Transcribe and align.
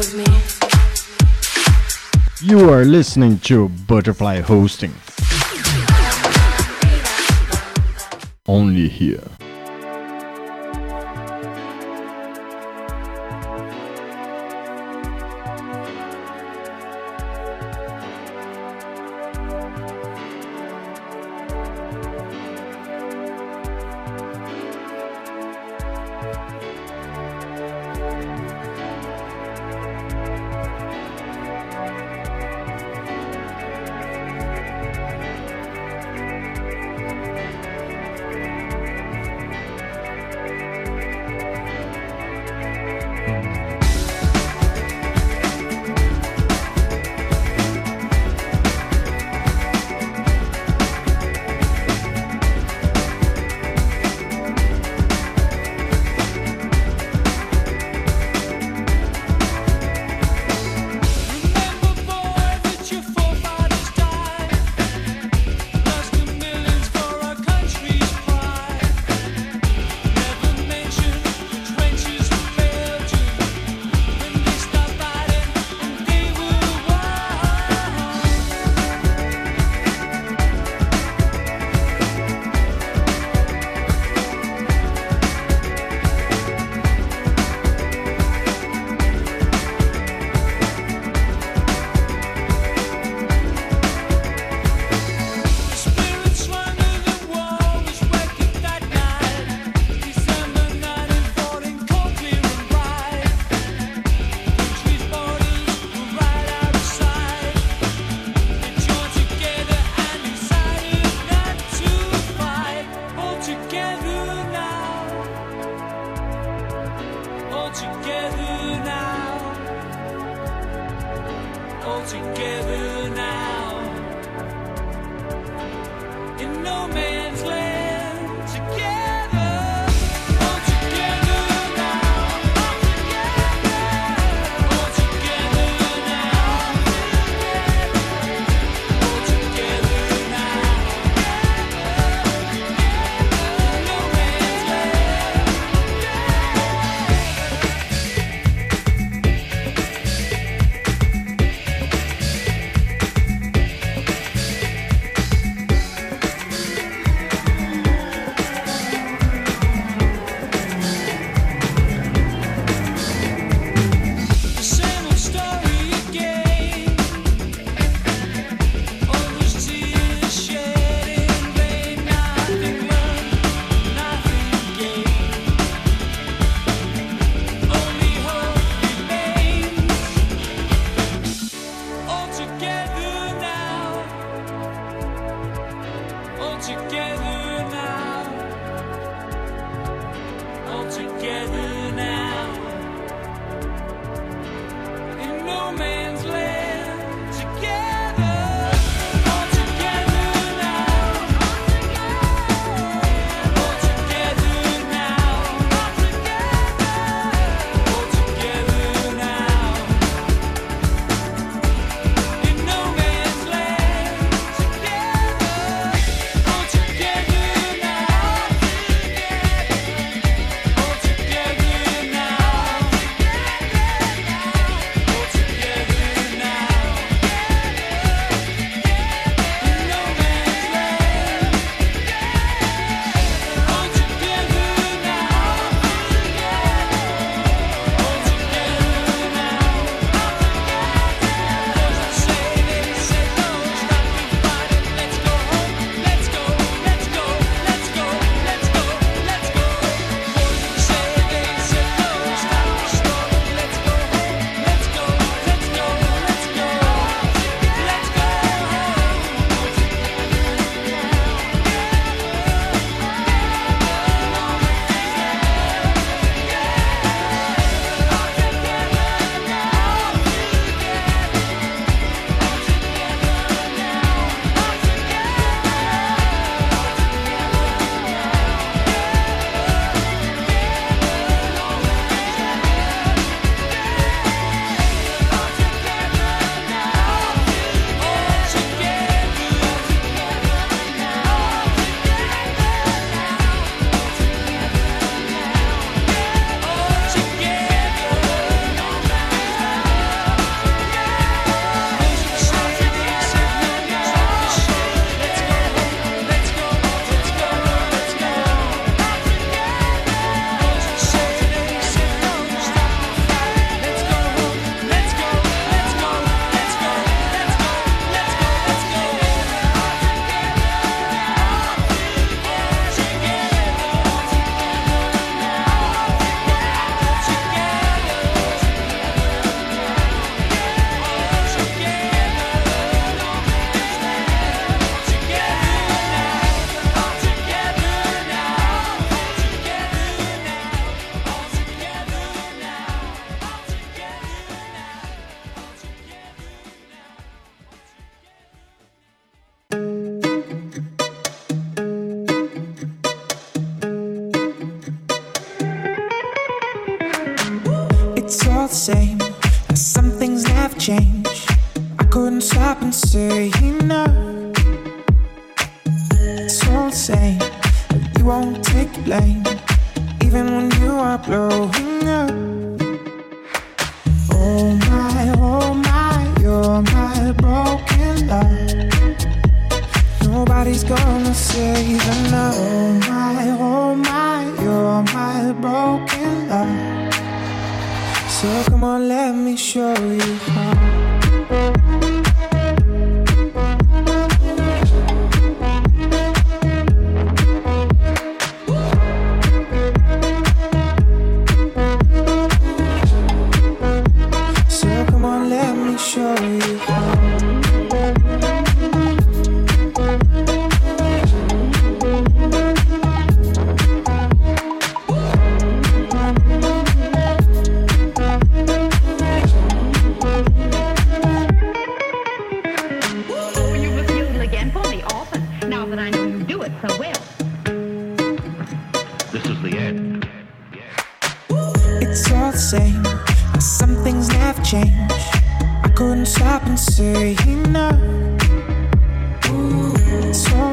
with 0.00 0.14
me. 0.16 0.24
You 2.40 2.70
are 2.70 2.84
listening 2.86 3.38
to 3.40 3.68
Butterfly 3.86 4.40
Hosting. 4.40 4.94
Only 8.46 8.88
here. 8.88 9.39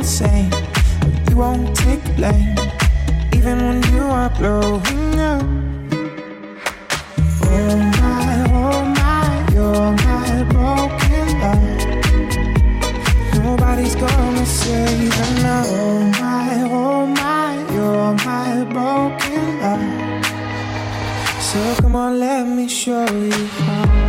The 0.07 0.13
same. 0.13 0.53
You 1.29 1.35
won't 1.35 1.75
take 1.75 2.01
blame, 2.15 2.55
even 3.35 3.57
when 3.67 3.83
you 3.91 4.03
are 4.03 4.29
blowing 4.39 5.19
up. 5.19 5.43
Oh 7.43 7.75
my, 7.99 8.27
oh 8.55 8.85
my, 8.99 9.27
you're 9.53 9.91
my 10.07 10.29
broken 10.53 11.27
love. 11.43 11.79
Nobody's 13.43 13.95
gonna 13.95 14.45
save 14.45 15.19
enough. 15.29 15.67
Oh 15.71 15.99
my, 16.21 16.51
oh 16.71 17.05
my, 17.05 17.51
you're 17.73 18.13
my 18.29 18.63
broken 18.75 19.43
love. 19.59 19.91
So 21.41 21.59
come 21.81 21.95
on, 21.97 22.17
let 22.17 22.47
me 22.47 22.69
show 22.69 23.05
you 23.11 23.45
how. 23.45 24.06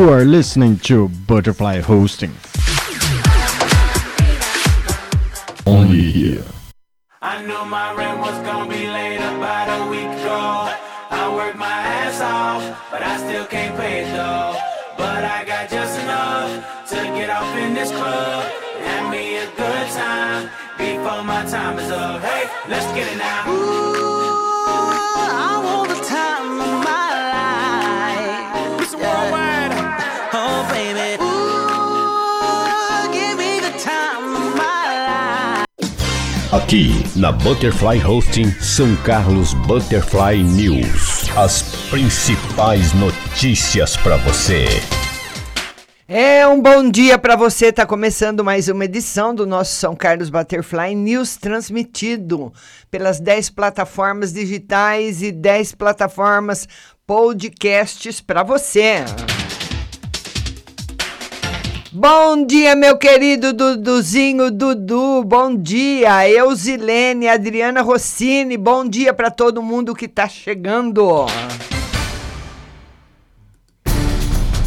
You 0.00 0.08
are 0.08 0.24
listening 0.24 0.78
to 0.88 1.10
Butterfly 1.28 1.80
Hosting. 1.80 2.32
Only 5.66 6.10
here. 6.10 6.42
I 7.20 7.44
knew 7.44 7.62
my 7.66 7.92
rent 7.92 8.18
was 8.18 8.38
gonna 8.46 8.66
be 8.66 8.86
late 8.88 9.18
about 9.18 9.68
a 9.68 9.90
week 9.90 10.08
ago. 10.08 10.72
I 11.10 11.30
worked 11.36 11.58
my 11.58 11.66
ass 12.00 12.18
off, 12.18 12.90
but 12.90 13.02
I 13.02 13.18
still 13.18 13.44
can't 13.44 13.76
pay 13.76 14.04
it 14.04 14.10
though. 14.16 14.56
But 14.96 15.22
I 15.22 15.44
got 15.44 15.68
just 15.68 16.00
enough 16.00 16.48
to 16.88 16.96
get 16.96 17.28
off 17.28 17.54
in 17.58 17.74
this 17.74 17.90
club. 17.90 18.44
Have 18.80 19.10
me 19.10 19.36
a 19.36 19.46
good 19.48 19.86
time 19.90 20.48
before 20.78 21.22
my 21.24 21.44
time 21.44 21.78
is 21.78 21.90
up. 21.90 22.22
Hey, 22.22 22.48
let's 22.70 22.86
get 22.94 23.06
it 23.06 23.18
now. 23.18 23.42
I 23.44 23.99
Aqui 36.62 37.02
na 37.16 37.32
Butterfly 37.32 38.04
Hosting 38.04 38.50
São 38.60 38.94
Carlos 38.96 39.54
Butterfly 39.54 40.42
News. 40.42 41.28
As 41.36 41.62
principais 41.88 42.92
notícias 42.92 43.96
para 43.96 44.16
você. 44.18 44.66
É 46.06 46.46
um 46.46 46.60
bom 46.60 46.88
dia 46.88 47.18
para 47.18 47.34
você. 47.34 47.72
Tá 47.72 47.86
começando 47.86 48.44
mais 48.44 48.68
uma 48.68 48.84
edição 48.84 49.34
do 49.34 49.46
nosso 49.46 49.74
São 49.74 49.96
Carlos 49.96 50.28
Butterfly 50.28 50.94
News, 50.94 51.36
transmitido 51.36 52.52
pelas 52.90 53.18
10 53.18 53.50
plataformas 53.50 54.32
digitais 54.32 55.22
e 55.22 55.32
10 55.32 55.74
plataformas 55.74 56.68
podcasts 57.06 58.20
para 58.20 58.42
você. 58.42 59.04
Bom 61.92 62.46
dia, 62.46 62.76
meu 62.76 62.96
querido 62.96 63.52
Duduzinho 63.52 64.48
Dudu. 64.48 65.24
Bom 65.24 65.56
dia, 65.56 66.28
Eusilene, 66.30 67.26
Adriana 67.26 67.82
Rossini. 67.82 68.56
Bom 68.56 68.88
dia 68.88 69.12
para 69.12 69.28
todo 69.28 69.60
mundo 69.60 69.92
que 69.92 70.06
tá 70.06 70.28
chegando. 70.28 71.26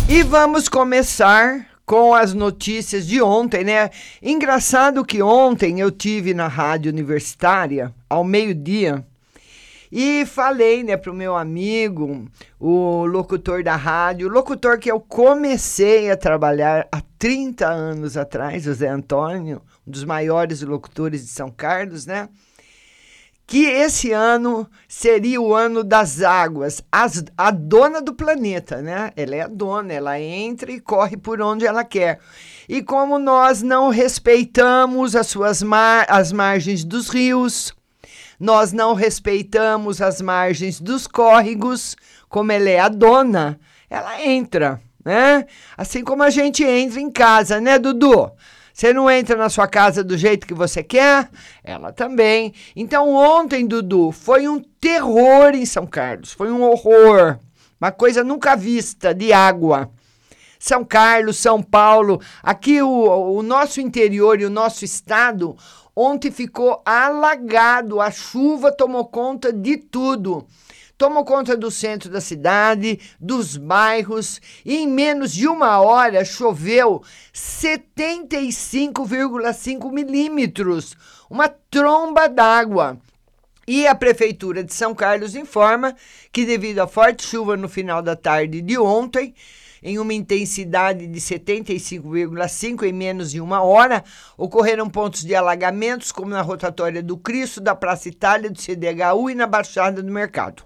E 0.10 0.22
vamos 0.22 0.68
começar 0.68 1.66
com 1.86 2.14
as 2.14 2.34
notícias 2.34 3.08
de 3.08 3.22
ontem, 3.22 3.64
né? 3.64 3.90
Engraçado 4.22 5.06
que 5.06 5.24
ontem 5.24 5.80
eu 5.80 5.90
tive 5.90 6.34
na 6.34 6.50
rádio 6.50 6.92
universitária 6.92 7.94
ao 8.10 8.26
meio-dia 8.26 9.02
e 9.96 10.26
falei, 10.26 10.82
né, 10.82 10.98
pro 10.98 11.14
meu 11.14 11.38
amigo, 11.38 12.28
o 12.60 13.06
locutor 13.06 13.62
da 13.64 13.76
rádio, 13.76 14.28
locutor 14.28 14.80
que 14.80 14.90
eu 14.90 15.00
comecei 15.00 16.10
a 16.10 16.18
trabalhar 16.18 16.88
há 16.92 17.00
30 17.20 17.68
anos 17.68 18.18
atrás, 18.18 18.66
o 18.66 18.74
Zé 18.74 18.88
Antônio, 18.88 19.62
um 19.86 19.92
dos 19.92 20.04
maiores 20.04 20.64
locutores 20.64 21.22
de 21.22 21.28
São 21.28 21.52
Carlos, 21.52 22.08
né? 22.08 22.28
que 23.46 23.66
esse 23.66 24.12
ano 24.12 24.68
seria 24.88 25.40
o 25.40 25.54
ano 25.54 25.84
das 25.84 26.24
águas, 26.24 26.82
as, 26.92 27.24
a 27.38 27.52
dona 27.52 28.02
do 28.02 28.16
planeta, 28.16 28.82
né? 28.82 29.12
Ela 29.16 29.36
é 29.36 29.42
a 29.42 29.48
dona, 29.48 29.94
ela 29.94 30.20
entra 30.20 30.72
e 30.72 30.80
corre 30.80 31.18
por 31.18 31.40
onde 31.40 31.68
ela 31.68 31.84
quer. 31.84 32.20
E 32.68 32.82
como 32.82 33.20
nós 33.20 33.62
não 33.62 33.90
respeitamos 33.90 35.16
as 35.16 35.28
suas 35.28 35.62
mar, 35.62 36.08
as 36.10 36.32
margens 36.32 36.84
dos 36.84 37.10
rios, 37.10 37.76
nós 38.44 38.74
não 38.74 38.94
respeitamos 38.94 40.02
as 40.02 40.20
margens 40.22 40.82
dos 40.82 41.08
córregos, 41.08 41.96
como 42.28 42.52
ela 42.52 42.70
é 42.70 42.78
a 42.78 42.90
dona, 42.90 43.58
ela 43.90 44.22
entra, 44.22 44.82
né? 45.06 45.46
Assim 45.78 46.04
como 46.04 46.24
a 46.24 46.30
gente 46.30 46.62
entra 46.62 47.00
em 47.00 47.10
casa, 47.10 47.62
né, 47.62 47.80
Dudu? 47.80 48.30
Você 48.74 48.92
não 48.92 49.10
entra 49.10 49.38
na 49.38 49.48
sua 49.48 49.66
casa 49.66 50.04
do 50.04 50.18
jeito 50.18 50.46
que 50.46 50.54
você 50.54 50.84
quer? 50.84 51.30
Ela 51.64 51.94
também. 51.94 52.54
Então, 52.76 53.14
ontem, 53.14 53.66
Dudu, 53.66 54.12
foi 54.12 54.46
um 54.46 54.60
terror 54.60 55.56
em 55.56 55.66
São 55.66 55.88
Carlos. 55.88 56.34
Foi 56.34 56.52
um 56.52 56.64
horror. 56.64 57.40
Uma 57.80 57.94
coisa 57.94 58.26
nunca 58.26 58.58
vista 58.58 59.14
de 59.14 59.32
água. 59.32 59.90
São 60.60 60.84
Carlos, 60.84 61.38
São 61.38 61.62
Paulo, 61.62 62.22
aqui 62.42 62.82
o, 62.82 63.38
o 63.38 63.44
nosso 63.44 63.80
interior 63.80 64.40
e 64.40 64.46
o 64.46 64.50
nosso 64.50 64.86
estado, 64.86 65.58
Ontem 65.96 66.32
ficou 66.32 66.82
alagado, 66.84 68.02
a 68.02 68.10
chuva 68.10 68.72
tomou 68.72 69.06
conta 69.06 69.54
de 69.54 69.78
tudo. 69.78 70.48
Tomou 70.98 71.24
conta 71.26 71.56
do 71.58 71.70
centro 71.70 72.10
da 72.10 72.22
cidade, 72.22 73.00
dos 73.20 73.58
bairros, 73.58 74.42
e 74.66 74.78
em 74.78 74.88
menos 74.88 75.32
de 75.34 75.48
uma 75.48 75.80
hora 75.82 76.26
choveu 76.26 77.04
75,5 77.34 79.92
milímetros 79.92 80.96
uma 81.30 81.48
tromba 81.48 82.28
d'água. 82.30 82.98
E 83.68 83.86
a 83.88 83.96
Prefeitura 83.96 84.64
de 84.64 84.74
São 84.74 84.94
Carlos 84.94 85.36
informa 85.36 85.96
que, 86.32 86.46
devido 86.46 86.80
à 86.80 86.88
forte 86.88 87.26
chuva 87.26 87.58
no 87.58 87.70
final 87.70 88.02
da 88.02 88.16
tarde 88.16 88.62
de 88.62 88.78
ontem, 88.78 89.34
em 89.84 90.00
uma 90.00 90.14
intensidade 90.14 91.06
de 91.06 91.20
75,5 91.20 92.84
em 92.84 92.94
menos 92.94 93.32
de 93.32 93.42
uma 93.42 93.62
hora, 93.62 94.04
ocorreram 94.38 94.90
pontos 94.90 95.24
de 95.24 95.36
alagamentos, 95.36 96.12
como 96.12 96.30
na 96.30 96.42
rotatória 96.42 97.04
do 97.04 97.18
Cristo, 97.18 97.60
da 97.60 97.76
Praça 97.76 98.08
Itália, 98.08 98.50
do 98.50 98.60
CDHU 98.60 99.30
e 99.30 99.36
na 99.36 99.46
Baixada 99.46 100.02
do 100.02 100.12
Mercado. 100.12 100.64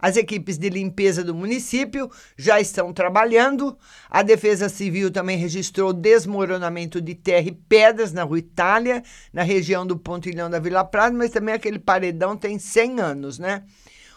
As 0.00 0.16
equipes 0.16 0.56
de 0.56 0.70
limpeza 0.70 1.22
do 1.22 1.34
município 1.34 2.10
já 2.36 2.58
estão 2.58 2.92
trabalhando. 2.92 3.76
A 4.08 4.22
Defesa 4.22 4.68
Civil 4.68 5.10
também 5.10 5.36
registrou 5.36 5.92
desmoronamento 5.92 7.00
de 7.00 7.14
terra 7.14 7.48
e 7.48 7.52
pedras 7.52 8.12
na 8.12 8.22
Rua 8.22 8.38
Itália, 8.38 9.02
na 9.32 9.42
região 9.42 9.86
do 9.86 9.98
Pontilhão 9.98 10.48
da 10.48 10.58
Vila 10.58 10.84
Prado, 10.84 11.16
mas 11.16 11.30
também 11.30 11.54
aquele 11.54 11.78
paredão 11.78 12.34
tem 12.34 12.58
100 12.58 13.00
anos, 13.00 13.38
né? 13.38 13.62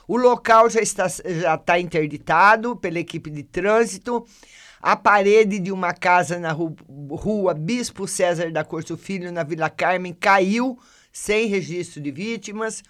O 0.08 0.18
local 0.18 0.70
já 0.70 0.82
está, 0.82 1.08
já 1.08 1.56
está 1.56 1.80
interditado 1.80 2.76
pela 2.76 3.00
equipe 3.00 3.30
de 3.30 3.44
trânsito. 3.44 4.26
A 4.82 4.98
parede 4.98 5.60
de 5.60 5.72
uma 5.72 5.94
casa 5.94 6.38
na 6.38 6.52
rua 6.52 7.54
Bispo 7.54 8.06
César 8.06 8.52
da 8.52 8.66
Corso 8.66 8.98
Filho, 8.98 9.32
na 9.32 9.44
Vila 9.44 9.70
Carmen, 9.70 10.14
caiu 10.14 10.78
sem 11.12 11.48
registro 11.48 12.02
de 12.02 12.12
vítimas 12.12 12.84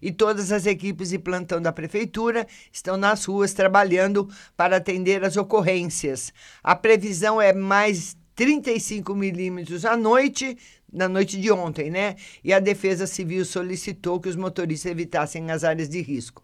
e 0.00 0.12
todas 0.12 0.52
as 0.52 0.66
equipes 0.66 1.10
de 1.10 1.18
plantão 1.18 1.60
da 1.60 1.72
prefeitura 1.72 2.46
estão 2.72 2.96
nas 2.96 3.24
ruas 3.24 3.52
trabalhando 3.52 4.28
para 4.56 4.76
atender 4.76 5.24
as 5.24 5.36
ocorrências. 5.36 6.32
A 6.62 6.76
previsão 6.76 7.40
é 7.40 7.52
mais 7.52 8.16
35 8.34 9.14
milímetros 9.14 9.84
à 9.84 9.96
noite, 9.96 10.56
na 10.92 11.08
noite 11.08 11.40
de 11.40 11.50
ontem, 11.50 11.90
né? 11.90 12.16
E 12.42 12.52
a 12.52 12.58
Defesa 12.58 13.06
Civil 13.06 13.44
solicitou 13.44 14.20
que 14.20 14.28
os 14.28 14.36
motoristas 14.36 14.90
evitassem 14.90 15.50
as 15.50 15.64
áreas 15.64 15.88
de 15.88 16.00
risco. 16.00 16.42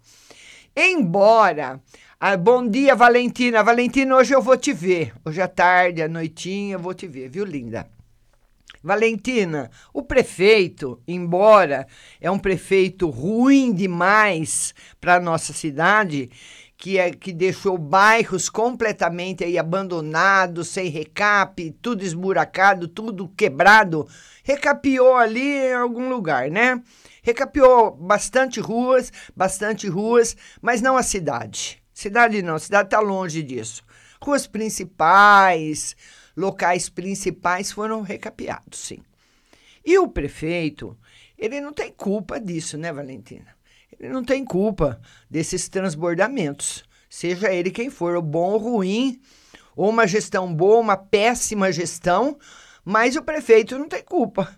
Embora. 0.77 1.81
Ah, 2.21 2.37
bom 2.37 2.67
dia, 2.67 2.95
Valentina. 2.95 3.63
Valentina, 3.63 4.17
hoje 4.17 4.35
eu 4.35 4.43
vou 4.43 4.57
te 4.57 4.73
ver. 4.73 5.13
Hoje 5.25 5.41
à 5.41 5.49
tarde, 5.49 6.03
à 6.03 6.09
noitinha, 6.09 6.75
eu 6.75 6.79
vou 6.79 6.95
te 6.95 7.07
ver, 7.07 7.29
viu, 7.29 7.45
linda? 7.45 7.89
Valentina, 8.83 9.71
o 9.93 10.03
prefeito, 10.03 11.01
embora 11.09 11.89
é 12.21 12.31
um 12.31 12.39
prefeito 12.39 13.11
ruim 13.11 13.73
demais 13.73 14.73
para 15.01 15.17
a 15.17 15.21
nossa 15.21 15.53
cidade, 15.53 16.31
que, 16.77 16.99
é, 16.99 17.11
que 17.11 17.33
deixou 17.33 17.79
bairros 17.79 18.49
completamente 18.49 19.43
aí 19.43 19.59
abandonados, 19.59 20.69
sem 20.69 20.89
recap, 20.89 21.71
tudo 21.81 22.05
esburacado, 22.05 22.87
tudo 22.87 23.29
quebrado, 23.29 24.07
recapiou 24.45 25.17
ali 25.17 25.57
em 25.57 25.73
algum 25.73 26.09
lugar, 26.09 26.51
né? 26.51 26.83
Recapiou 27.23 27.91
bastante 27.93 28.61
ruas, 28.61 29.13
bastante 29.35 29.89
ruas, 29.89 30.37
mas 30.61 30.83
não 30.83 30.97
a 30.97 31.03
cidade. 31.03 31.83
Cidade 31.93 32.43
não, 32.43 32.59
cidade 32.59 32.89
está 32.89 33.01
longe 33.01 33.43
disso. 33.43 33.83
Ruas 34.23 34.47
principais, 34.47 35.97
locais 36.37 36.89
principais 36.89 37.73
foram 37.73 38.03
recapeados, 38.03 38.79
sim. 38.79 38.99
E 39.85 39.99
o 39.99 40.09
prefeito, 40.09 40.97
ele 41.39 41.61
não 41.61 41.73
tem 41.73 41.91
culpa 41.91 42.39
disso, 42.39 42.77
né, 42.77 42.93
Valentina? 42.93 43.56
Ele 43.99 44.13
não 44.13 44.25
tem 44.25 44.45
culpa 44.45 45.01
desses 45.31 45.69
transbordamentos, 45.69 46.85
seja 47.09 47.53
ele 47.53 47.71
quem 47.71 47.91
for, 47.91 48.17
o 48.17 48.23
bom 48.23 48.53
ou 48.53 48.59
ruim, 48.59 49.21
ou 49.75 49.91
uma 49.91 50.07
gestão 50.07 50.53
boa, 50.53 50.81
uma 50.81 50.97
péssima 50.97 51.73
gestão, 51.73 52.39
mas 52.85 53.17
o 53.17 53.23
prefeito 53.23 53.79
não 53.79 53.89
tem 53.89 54.03
culpa, 54.03 54.55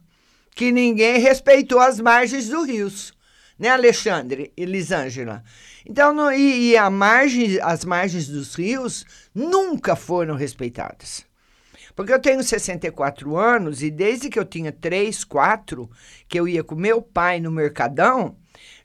que 0.54 0.72
ninguém 0.72 1.18
respeitou 1.18 1.78
as 1.80 2.00
margens 2.00 2.48
dos 2.48 2.66
rios, 2.66 3.12
né, 3.58 3.70
Alexandre 3.70 4.52
e 4.56 4.64
Lisângela? 4.64 5.42
Então, 5.86 6.12
no, 6.12 6.30
e, 6.32 6.74
e 6.74 6.90
margem, 6.90 7.60
as 7.62 7.84
margens 7.84 8.28
dos 8.28 8.54
rios 8.54 9.04
nunca 9.34 9.96
foram 9.96 10.34
respeitadas. 10.34 11.26
Porque 11.96 12.12
eu 12.12 12.20
tenho 12.20 12.42
64 12.44 13.36
anos 13.36 13.82
e 13.82 13.90
desde 13.90 14.28
que 14.28 14.38
eu 14.38 14.44
tinha 14.44 14.70
3, 14.70 15.24
4, 15.24 15.90
que 16.28 16.38
eu 16.38 16.46
ia 16.46 16.62
com 16.62 16.76
meu 16.76 17.02
pai 17.02 17.40
no 17.40 17.50
Mercadão, 17.50 18.36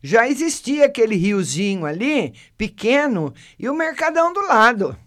já 0.04 0.28
existia 0.28 0.86
aquele 0.86 1.16
riozinho 1.16 1.86
ali, 1.86 2.34
pequeno, 2.58 3.34
e 3.58 3.70
o 3.70 3.74
Mercadão 3.74 4.34
do 4.34 4.42
lado. 4.42 4.98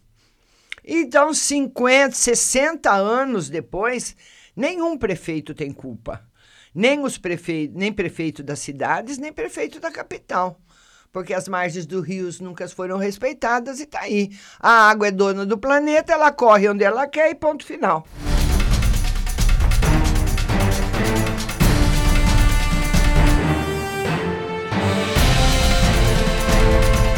Então, 0.83 1.35
50, 1.35 2.13
60 2.13 2.91
anos 2.91 3.51
depois, 3.51 4.17
nenhum 4.57 4.97
prefeito 4.97 5.55
tem 5.55 5.71
culpa. 5.71 6.27
Nem 6.75 7.01
os 7.05 7.19
prefeitos, 7.19 7.77
nem 7.77 7.93
prefeito 7.93 8.43
das 8.43 8.61
cidades, 8.61 9.19
nem 9.19 9.33
prefeito 9.33 9.79
da 9.79 9.91
capital 9.91 10.61
porque 11.13 11.33
as 11.33 11.49
margens 11.49 11.87
dos 11.87 12.07
rios 12.07 12.41
nunca 12.41 12.69
foram 12.69 12.99
respeitadas 12.99 13.81
e 13.81 13.87
tá 13.87 14.01
aí. 14.01 14.37
A 14.61 14.91
água 14.91 15.09
é 15.09 15.11
dona 15.11 15.47
do 15.47 15.57
planeta, 15.57 16.13
ela 16.13 16.31
corre 16.31 16.69
onde 16.69 16.85
ela 16.85 17.07
quer 17.07 17.31
e 17.31 17.35
ponto 17.35 17.65
final. 17.65 18.07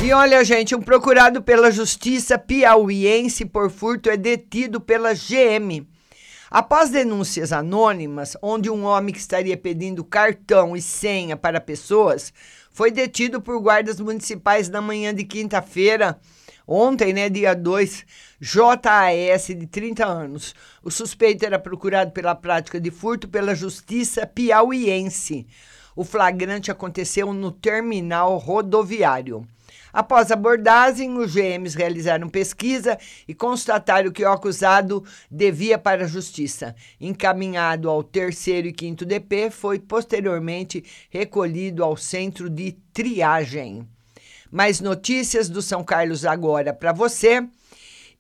E 0.09 0.13
olha, 0.15 0.43
gente, 0.43 0.75
um 0.75 0.81
procurado 0.81 1.43
pela 1.43 1.71
justiça 1.71 2.39
piauiense 2.39 3.45
por 3.45 3.71
furto 3.71 4.09
é 4.09 4.17
detido 4.17 4.81
pela 4.81 5.13
GM. 5.13 5.87
Após 6.51 6.89
denúncias 6.89 7.53
anônimas, 7.53 8.35
onde 8.41 8.71
um 8.71 8.87
homem 8.87 9.13
que 9.13 9.21
estaria 9.21 9.55
pedindo 9.55 10.03
cartão 10.03 10.75
e 10.75 10.81
senha 10.81 11.37
para 11.37 11.61
pessoas 11.61 12.33
foi 12.71 12.91
detido 12.91 13.39
por 13.39 13.61
guardas 13.61 14.01
municipais 14.01 14.71
na 14.71 14.81
manhã 14.81 15.15
de 15.15 15.25
quinta-feira, 15.25 16.19
ontem, 16.67 17.13
né, 17.13 17.29
dia 17.29 17.55
2, 17.55 18.07
JAS, 18.41 19.49
de 19.49 19.67
30 19.67 20.07
anos. 20.07 20.55
O 20.83 20.91
suspeito 20.91 21.45
era 21.45 21.59
procurado 21.59 22.13
pela 22.13 22.35
prática 22.35 22.81
de 22.81 22.91
furto 22.91 23.29
pela 23.29 23.55
Justiça 23.55 24.27
Piauiense. 24.27 25.47
O 25.95 26.03
flagrante 26.03 26.71
aconteceu 26.71 27.31
no 27.35 27.53
terminal 27.53 28.39
rodoviário. 28.39 29.47
Após 29.93 30.31
abordagem, 30.31 31.17
os 31.17 31.35
GMs 31.35 31.77
realizaram 31.77 32.29
pesquisa 32.29 32.99
e 33.27 33.35
constataram 33.35 34.11
que 34.11 34.23
o 34.23 34.31
acusado 34.31 35.05
devia 35.31 35.79
para 35.79 36.05
a 36.05 36.09
justiça. 36.09 36.75
Encaminhado 37.01 37.89
ao 37.89 38.03
terceiro 38.03 38.69
e 38.69 38.73
quinto 38.73 39.05
DP, 39.05 39.51
foi 39.51 39.79
posteriormente 39.79 40.85
recolhido 41.11 41.83
ao 41.83 41.97
centro 41.97 42.51
de 42.51 42.73
triagem. 42.93 43.87
Mais 44.51 44.81
notícias 44.81 45.49
do 45.49 45.61
São 45.61 45.85
Carlos 45.85 46.25
agora 46.25 46.73
para 46.73 46.93
você. 46.93 47.47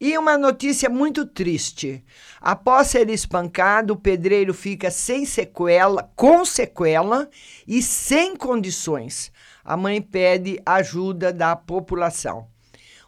E 0.00 0.16
uma 0.16 0.38
notícia 0.38 0.88
muito 0.88 1.26
triste. 1.26 2.04
Após 2.40 2.88
ser 2.88 3.10
espancado, 3.10 3.94
o 3.94 3.96
pedreiro 3.96 4.54
fica 4.54 4.90
sem 4.90 5.26
sequela, 5.26 6.10
com 6.14 6.44
sequela 6.44 7.28
e 7.66 7.82
sem 7.82 8.36
condições 8.36 9.32
a 9.68 9.76
mãe 9.76 10.00
pede 10.00 10.58
ajuda 10.64 11.30
da 11.30 11.54
população. 11.54 12.48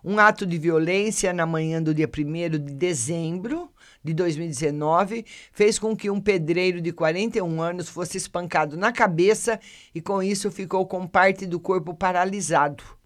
Um 0.05 0.19
ato 0.19 0.45
de 0.45 0.59
violência 0.59 1.33
na 1.33 1.47
manhã 1.47 1.83
do 1.83 1.95
dia 1.95 2.07
1 2.07 2.51
de 2.51 2.59
dezembro 2.59 3.71
de 4.05 4.13
2019 4.13 5.25
fez 5.53 5.79
com 5.79 5.97
que 5.97 6.11
um 6.11 6.21
pedreiro 6.21 6.79
de 6.79 6.93
41 6.93 7.63
anos 7.63 7.89
fosse 7.89 8.19
espancado 8.19 8.77
na 8.77 8.93
cabeça 8.93 9.59
e, 9.95 10.03
com 10.03 10.23
isso, 10.23 10.51
ficou 10.51 10.87
com 10.87 11.07
parte 11.07 11.47
do 11.47 11.59
corpo 11.59 11.95
paralisado. 11.95 13.00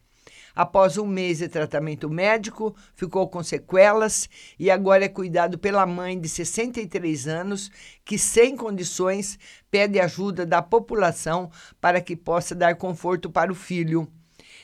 Após 0.55 0.97
um 0.97 1.07
mês 1.07 1.38
de 1.38 1.49
tratamento 1.49 2.09
médico, 2.09 2.77
ficou 2.95 3.29
com 3.29 3.43
sequelas 3.43 4.29
e 4.59 4.71
agora 4.71 5.05
é 5.05 5.09
cuidado 5.09 5.59
pela 5.59 5.85
mãe 5.85 6.19
de 6.19 6.29
63 6.29 7.27
anos, 7.27 7.71
que, 8.05 8.17
sem 8.17 8.57
condições, 8.57 9.38
pede 9.71 9.99
ajuda 9.99 10.47
da 10.47 10.62
população 10.62 11.51
para 11.81 12.01
que 12.01 12.14
possa 12.14 12.55
dar 12.55 12.77
conforto 12.77 13.29
para 13.29 13.51
o 13.51 13.55
filho. 13.55 14.09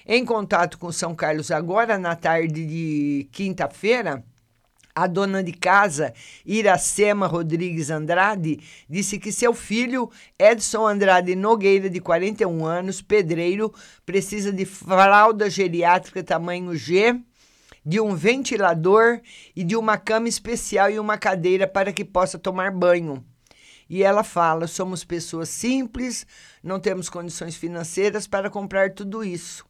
Em 0.07 0.25
contato 0.25 0.79
com 0.79 0.93
São 0.93 1.15
Carlos 1.15 1.51
agora, 1.51 1.99
na 1.99 2.15
tarde 2.15 2.65
de 2.65 3.29
quinta-feira, 3.33 4.25
a 5.03 5.07
dona 5.07 5.43
de 5.43 5.53
casa, 5.53 6.13
Iracema 6.45 7.27
Rodrigues 7.27 7.91
Andrade, 7.91 8.61
disse 8.89 9.19
que 9.19 9.33
seu 9.33 9.55
filho, 9.55 10.11
Edson 10.39 10.87
Andrade 10.87 11.35
Nogueira, 11.35 11.89
de 11.89 12.01
41 12.01 12.67
anos, 12.67 13.01
pedreiro, 13.01 13.73
precisa 14.05 14.53
de 14.53 14.67
fralda 14.67 15.49
geriátrica 15.49 16.23
tamanho 16.23 16.77
G, 16.77 17.19
de 17.85 17.99
um 17.99 18.15
ventilador 18.15 19.21
e 19.57 19.65
de 19.65 19.75
uma 19.75 19.97
cama 19.97 20.29
especial 20.29 20.91
e 20.91 20.99
uma 20.99 21.17
cadeira 21.17 21.67
para 21.67 21.93
que 21.93 22.05
possa 22.05 22.39
tomar 22.39 22.71
banho. 22.71 23.25
E 23.89 24.03
ela 24.03 24.23
fala: 24.23 24.67
somos 24.67 25.03
pessoas 25.03 25.49
simples, 25.49 26.27
não 26.63 26.79
temos 26.79 27.09
condições 27.09 27.57
financeiras 27.57 28.27
para 28.27 28.51
comprar 28.51 28.93
tudo 28.93 29.25
isso. 29.25 29.65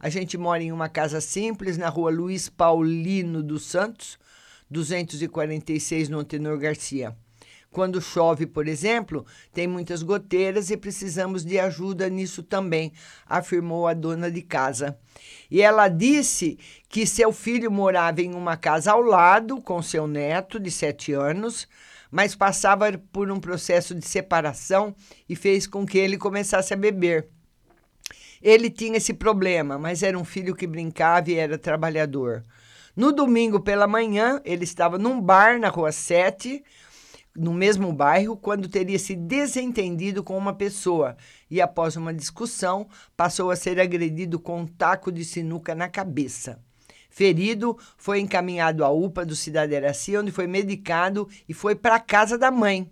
A 0.00 0.08
gente 0.08 0.36
mora 0.36 0.60
em 0.60 0.72
uma 0.72 0.88
casa 0.88 1.20
simples 1.20 1.78
na 1.78 1.88
rua 1.88 2.10
Luiz 2.10 2.48
Paulino 2.48 3.40
dos 3.40 3.66
Santos, 3.66 4.18
246 4.72 6.08
no 6.08 6.18
Antenor 6.18 6.58
Garcia. 6.58 7.14
Quando 7.70 8.02
chove, 8.02 8.44
por 8.46 8.68
exemplo, 8.68 9.24
tem 9.52 9.66
muitas 9.66 10.02
goteiras 10.02 10.70
e 10.70 10.76
precisamos 10.76 11.42
de 11.42 11.58
ajuda 11.58 12.08
nisso 12.10 12.42
também, 12.42 12.92
afirmou 13.26 13.86
a 13.86 13.94
dona 13.94 14.30
de 14.30 14.42
casa. 14.42 14.98
E 15.50 15.62
ela 15.62 15.88
disse 15.88 16.58
que 16.88 17.06
seu 17.06 17.32
filho 17.32 17.70
morava 17.70 18.20
em 18.20 18.34
uma 18.34 18.58
casa 18.58 18.92
ao 18.92 19.00
lado 19.00 19.60
com 19.62 19.80
seu 19.80 20.06
neto 20.06 20.60
de 20.60 20.70
sete 20.70 21.12
anos, 21.14 21.66
mas 22.10 22.34
passava 22.34 22.92
por 23.10 23.30
um 23.30 23.40
processo 23.40 23.94
de 23.94 24.06
separação 24.06 24.94
e 25.26 25.34
fez 25.34 25.66
com 25.66 25.86
que 25.86 25.96
ele 25.96 26.18
começasse 26.18 26.74
a 26.74 26.76
beber. 26.76 27.26
Ele 28.42 28.68
tinha 28.68 28.98
esse 28.98 29.14
problema, 29.14 29.78
mas 29.78 30.02
era 30.02 30.18
um 30.18 30.24
filho 30.24 30.54
que 30.54 30.66
brincava 30.66 31.30
e 31.30 31.36
era 31.36 31.56
trabalhador. 31.56 32.42
No 32.94 33.10
domingo 33.10 33.58
pela 33.58 33.86
manhã, 33.86 34.40
ele 34.44 34.64
estava 34.64 34.98
num 34.98 35.18
bar 35.18 35.58
na 35.58 35.68
rua 35.70 35.90
7, 35.90 36.62
no 37.34 37.54
mesmo 37.54 37.90
bairro, 37.90 38.36
quando 38.36 38.68
teria 38.68 38.98
se 38.98 39.16
desentendido 39.16 40.22
com 40.22 40.36
uma 40.36 40.52
pessoa 40.52 41.16
e, 41.50 41.58
após 41.58 41.96
uma 41.96 42.12
discussão, 42.12 42.86
passou 43.16 43.50
a 43.50 43.56
ser 43.56 43.80
agredido 43.80 44.38
com 44.38 44.60
um 44.60 44.66
taco 44.66 45.10
de 45.10 45.24
sinuca 45.24 45.74
na 45.74 45.88
cabeça. 45.88 46.60
Ferido, 47.08 47.78
foi 47.96 48.20
encaminhado 48.20 48.84
à 48.84 48.90
UPA 48.90 49.24
do 49.24 49.34
Cidade 49.34 49.74
Araci, 49.74 50.14
onde 50.14 50.30
foi 50.30 50.46
medicado 50.46 51.26
e 51.48 51.54
foi 51.54 51.74
para 51.74 51.94
a 51.94 52.00
casa 52.00 52.36
da 52.36 52.50
mãe. 52.50 52.90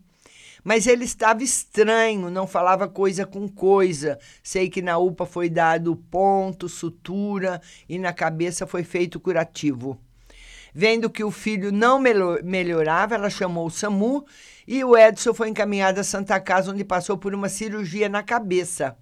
Mas 0.63 0.87
ele 0.87 1.05
estava 1.05 1.43
estranho, 1.43 2.31
não 2.31 2.47
falava 2.47 2.89
coisa 2.89 3.27
com 3.27 3.49
coisa. 3.49 4.19
Sei 4.43 4.69
que 4.69 4.83
na 4.83 4.99
UPA 4.99 5.27
foi 5.27 5.49
dado 5.49 5.97
ponto, 5.97 6.69
sutura 6.69 7.61
e 7.89 7.99
na 7.99 8.13
cabeça 8.13 8.67
foi 8.67 8.85
feito 8.85 9.19
curativo. 9.19 9.99
Vendo 10.73 11.11
que 11.11 11.25
o 11.25 11.31
filho 11.31 11.73
não 11.73 11.99
melhorava, 11.99 13.15
ela 13.15 13.29
chamou 13.29 13.67
o 13.67 13.71
SAMU 13.71 14.25
e 14.67 14.85
o 14.85 14.97
Edson 14.97 15.35
foi 15.35 15.49
encaminhado 15.49 15.99
à 15.99 16.05
Santa 16.05 16.39
Casa, 16.39 16.71
onde 16.71 16.85
passou 16.85 17.19
por 17.19 17.35
uma 17.35 17.49
cirurgia 17.49 18.09
na 18.09 18.23
cabeça. 18.23 18.97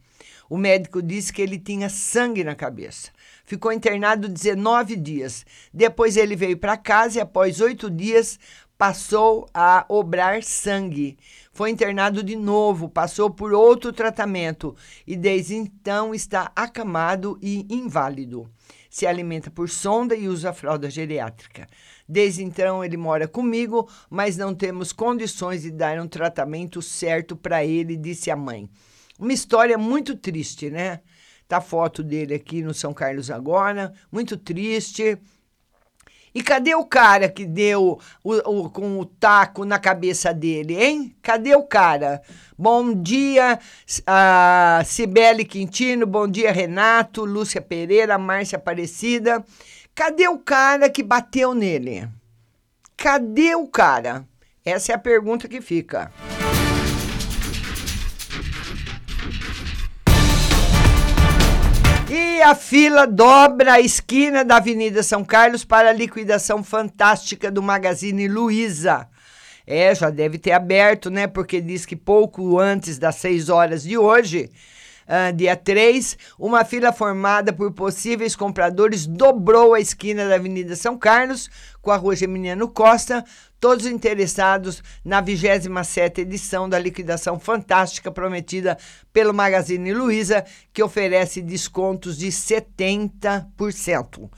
O 0.49 0.57
médico 0.57 1.03
disse 1.03 1.31
que 1.31 1.43
ele 1.43 1.59
tinha 1.59 1.91
sangue 1.91 2.43
na 2.43 2.55
cabeça. 2.55 3.11
Ficou 3.45 3.71
internado 3.71 4.29
19 4.29 4.97
dias. 4.97 5.45
Depois 5.73 6.17
ele 6.17 6.35
veio 6.35 6.57
para 6.57 6.77
casa 6.77 7.19
e, 7.19 7.21
após 7.21 7.61
oito 7.61 7.91
dias, 7.91 8.39
passou 8.79 9.47
a 9.53 9.85
obrar 9.89 10.43
sangue. 10.43 11.19
Foi 11.59 11.71
internado 11.71 12.23
de 12.23 12.37
novo, 12.37 12.89
passou 12.89 13.29
por 13.29 13.53
outro 13.53 13.93
tratamento 13.93 14.77
e 15.05 15.17
desde 15.17 15.57
então 15.57 16.15
está 16.15 16.53
acamado 16.55 17.37
e 17.43 17.67
inválido 17.69 18.49
se 18.89 19.09
alimenta 19.09 19.51
por 19.51 19.69
sonda 19.69 20.15
e 20.15 20.29
usa 20.29 20.53
fralda 20.53 20.89
geriátrica. 20.89 21.67
Desde 22.09 22.45
então 22.45 22.85
ele 22.85 22.97
mora 22.97 23.27
comigo, 23.27 23.91
mas 24.09 24.37
não 24.37 24.55
temos 24.55 24.93
condições 24.93 25.63
de 25.63 25.73
dar 25.73 25.99
um 25.99 26.07
tratamento 26.07 26.81
certo 26.81 27.35
para 27.35 27.65
ele, 27.65 27.97
disse 27.97 28.31
a 28.31 28.37
mãe. 28.37 28.71
Uma 29.19 29.33
história 29.33 29.77
muito 29.77 30.15
triste, 30.15 30.71
né? 30.71 31.01
Tá 31.49 31.57
a 31.57 31.61
foto 31.61 32.05
dele 32.05 32.35
aqui 32.35 32.63
no 32.63 32.73
São 32.73 32.95
Carlos 32.95 33.33
agora, 33.33 33.93
muito 34.13 34.37
triste. 34.37 35.19
E 36.35 36.43
cadê 36.43 36.75
o 36.75 36.85
cara 36.85 37.29
que 37.29 37.45
deu 37.45 37.99
o, 38.23 38.35
o, 38.35 38.71
com 38.71 38.99
o 38.99 39.05
taco 39.05 39.65
na 39.65 39.79
cabeça 39.79 40.33
dele, 40.33 40.75
hein? 40.75 41.17
Cadê 41.23 41.55
o 41.55 41.63
cara? 41.63 42.23
Bom 42.57 42.93
dia, 42.93 43.59
uh, 44.01 44.85
Cibele 44.85 45.45
Quintino, 45.45 46.07
bom 46.07 46.27
dia, 46.27 46.53
Renato, 46.53 47.25
Lúcia 47.25 47.61
Pereira, 47.61 48.19
Márcia 48.19 48.57
Aparecida. 48.57 49.45
Cadê 49.95 50.29
o 50.29 50.39
cara 50.39 50.91
que 50.91 51.03
bateu 51.03 51.55
nele? 51.55 52.09
Cadê 52.97 53.55
o 53.55 53.67
cara? 53.67 54.25
Essa 54.65 54.93
é 54.93 54.95
a 54.95 54.99
pergunta 54.99 55.49
que 55.49 55.61
fica. 55.61 56.11
E 62.39 62.41
a 62.41 62.55
fila 62.55 63.05
dobra 63.05 63.73
a 63.73 63.81
esquina 63.81 64.45
da 64.45 64.59
Avenida 64.59 65.03
São 65.03 65.25
Carlos 65.25 65.65
para 65.65 65.89
a 65.91 65.93
liquidação 65.93 66.63
fantástica 66.63 67.51
do 67.51 67.61
Magazine 67.61 68.29
Luiza. 68.29 69.09
É, 69.67 69.93
já 69.93 70.09
deve 70.09 70.39
ter 70.39 70.53
aberto, 70.53 71.11
né? 71.11 71.27
Porque 71.27 71.61
diz 71.61 71.85
que 71.85 71.97
pouco 71.97 72.61
antes 72.61 72.97
das 72.97 73.17
6 73.17 73.49
horas 73.49 73.83
de 73.83 73.99
hoje, 73.99 74.53
uh, 75.09 75.33
dia 75.33 75.57
3, 75.57 76.17
uma 76.39 76.65
fila 76.65 76.93
formada 76.93 77.53
por 77.53 77.73
possíveis 77.73 78.37
compradores 78.37 79.05
dobrou 79.05 79.75
a 79.75 79.81
esquina 79.81 80.29
da 80.29 80.37
Avenida 80.37 80.77
São 80.77 80.97
Carlos 80.97 81.51
com 81.83 81.91
a 81.91 81.97
Rua 81.97 82.15
Geminiano 82.15 82.69
Costa, 82.69 83.25
todos 83.61 83.87
interessados 83.87 84.83
na 85.05 85.23
27ª 85.23 86.19
edição 86.19 86.69
da 86.69 86.79
liquidação 86.79 87.39
fantástica 87.39 88.11
prometida 88.11 88.77
pelo 89.13 89.35
Magazine 89.35 89.93
Luiza, 89.93 90.45
que 90.73 90.83
oferece 90.83 91.43
descontos 91.43 92.19
de 92.19 92.29
70%. 92.29 94.31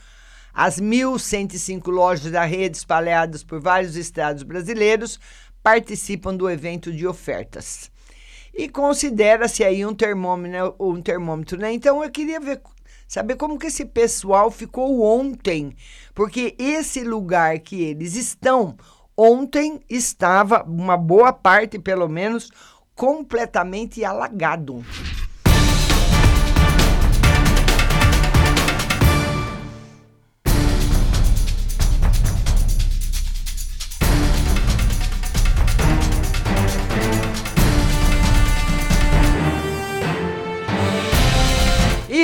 As 0.53 0.81
1.105 0.81 1.89
lojas 1.89 2.33
da 2.33 2.45
rede 2.45 2.77
espalhadas 2.77 3.45
por 3.45 3.61
vários 3.61 3.97
estados 3.97 4.43
brasileiros 4.43 5.21
participam 5.63 6.35
do 6.35 6.51
evento 6.51 6.93
de 6.93 7.07
ofertas. 7.07 7.91
E 8.53 8.69
considera-se 8.69 9.63
aí 9.63 9.87
um 9.87 9.95
termômetro, 9.95 10.75
um 10.81 11.01
termômetro, 11.01 11.57
né? 11.57 11.73
Então 11.73 12.03
eu 12.03 12.11
queria 12.11 12.41
ver 12.41 12.61
saber 13.07 13.37
como 13.37 13.59
que 13.59 13.67
esse 13.67 13.85
pessoal 13.85 14.51
ficou 14.51 15.03
ontem, 15.03 15.75
porque 16.15 16.55
esse 16.59 17.03
lugar 17.03 17.59
que 17.59 17.83
eles 17.83 18.15
estão 18.15 18.77
ontem 19.23 19.83
estava 19.91 20.63
uma 20.63 20.97
boa 20.97 21.31
parte, 21.31 21.79
pelo 21.79 22.09
menos, 22.09 22.51
completamente 22.95 24.03
alagado. 24.03 24.83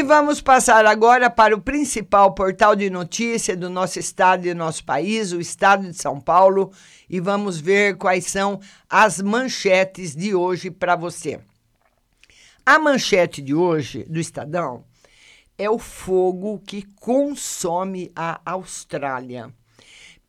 Vamos 0.07 0.41
passar 0.41 0.87
agora 0.87 1.29
para 1.29 1.55
o 1.55 1.61
principal 1.61 2.33
portal 2.33 2.77
de 2.77 2.89
notícia 2.89 3.57
do 3.57 3.69
nosso 3.69 3.99
estado 3.99 4.47
e 4.47 4.55
do 4.55 4.59
nosso 4.59 4.85
país, 4.85 5.33
o 5.33 5.41
estado 5.41 5.91
de 5.91 5.95
São 5.95 6.21
Paulo, 6.21 6.71
e 7.11 7.19
vamos 7.19 7.59
ver 7.59 7.97
quais 7.97 8.25
são 8.27 8.61
as 8.89 9.21
manchetes 9.21 10.15
de 10.15 10.33
hoje 10.33 10.71
para 10.71 10.95
você. 10.95 11.41
A 12.65 12.79
manchete 12.79 13.43
de 13.43 13.53
hoje 13.53 14.05
do 14.05 14.21
Estadão 14.21 14.85
é 15.59 15.69
o 15.69 15.79
fogo 15.79 16.63
que 16.65 16.87
consome 17.01 18.13
a 18.15 18.41
Austrália. 18.45 19.53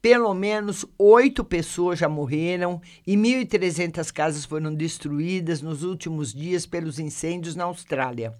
Pelo 0.01 0.33
menos 0.33 0.85
oito 0.97 1.43
pessoas 1.43 1.99
já 1.99 2.09
morreram 2.09 2.81
e 3.05 3.15
1.300 3.15 4.11
casas 4.11 4.43
foram 4.43 4.73
destruídas 4.73 5.61
nos 5.61 5.83
últimos 5.83 6.33
dias 6.33 6.65
pelos 6.65 6.97
incêndios 6.97 7.55
na 7.55 7.65
Austrália. 7.65 8.33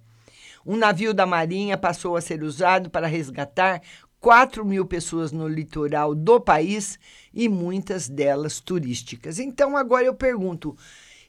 Um 0.68 0.76
navio 0.76 1.14
da 1.14 1.26
Marinha 1.26 1.78
passou 1.78 2.18
a 2.18 2.22
ser 2.22 2.44
usado 2.44 2.90
para 2.90 3.08
resgatar 3.08 3.82
4 4.20 4.66
mil 4.66 4.86
pessoas 4.86 5.32
no 5.32 5.48
litoral 5.48 6.14
do 6.14 6.42
país 6.42 7.00
e 7.34 7.48
muitas 7.48 8.10
delas 8.10 8.60
turísticas. 8.60 9.40
Então, 9.40 9.78
agora 9.78 10.04
eu 10.04 10.14
pergunto: 10.14 10.76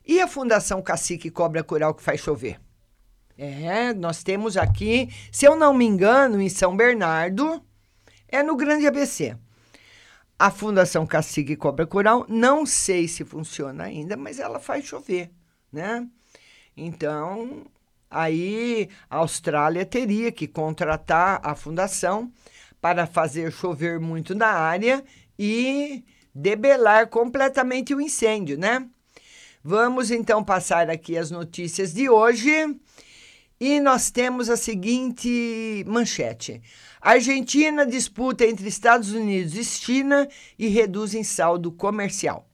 e 0.05 0.21
a 0.21 0.27
Fundação 0.27 0.83
Cacique 0.83 1.31
Cobra 1.31 1.63
Coral 1.63 1.95
que 1.95 2.03
faz 2.03 2.21
chover? 2.21 2.61
É, 3.37 3.95
nós 3.95 4.25
temos 4.25 4.57
aqui, 4.57 5.09
se 5.31 5.47
eu 5.47 5.55
não 5.55 5.73
me 5.73 5.85
engano, 5.85 6.41
em 6.41 6.49
São 6.49 6.77
Bernardo, 6.77 7.63
é 8.27 8.43
no 8.43 8.57
Grande 8.57 8.89
ABC. 8.89 9.37
A 10.37 10.51
Fundação 10.51 11.07
Cacique 11.07 11.55
Cobra 11.55 11.87
Coral, 11.87 12.27
não 12.29 12.67
sei 12.67 13.07
se 13.07 13.25
funciona 13.25 13.85
ainda, 13.85 14.17
mas 14.17 14.41
ela 14.41 14.59
faz 14.59 14.85
chover, 14.85 15.31
né? 15.73 16.05
Então, 16.77 17.65
Aí 18.11 18.89
a 19.11 19.17
Austrália 19.17 19.85
teria 19.85 20.33
que 20.33 20.47
contratar 20.47 21.41
a 21.43 21.55
fundação 21.55 22.33
para 22.81 23.07
fazer 23.07 23.53
chover 23.53 24.01
muito 24.01 24.35
na 24.35 24.49
área 24.49 25.05
e 25.39 26.05
debelar 26.35 27.09
completamente 27.09 27.95
o 27.95 28.01
incêndio, 28.01 28.59
né? 28.59 28.87
Vamos 29.63 30.11
então 30.11 30.43
passar 30.43 30.89
aqui 30.89 31.19
as 31.19 31.31
notícias 31.31 31.93
de 31.93 32.09
hoje. 32.09 32.51
E 33.61 33.81
nós 33.81 34.11
temos 34.11 34.49
a 34.49 34.57
seguinte 34.57 35.85
manchete: 35.87 36.63
Argentina 37.01 37.85
disputa 37.85 38.47
entre 38.47 38.69
Estados 38.69 39.13
Unidos 39.13 39.55
e 39.57 39.65
China 39.65 40.29
e 40.57 40.69
reduzem 40.69 41.25
saldo 41.25 41.73
comercial. 41.73 42.49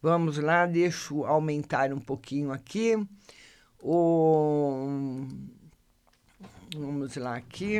Vamos 0.00 0.38
lá, 0.38 0.64
deixa 0.64 1.12
eu 1.12 1.26
aumentar 1.26 1.92
um 1.92 1.98
pouquinho 1.98 2.50
aqui. 2.50 2.96
O... 3.80 5.26
Vamos 6.76 7.16
lá 7.16 7.36
aqui. 7.36 7.78